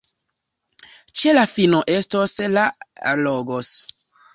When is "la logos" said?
2.59-3.77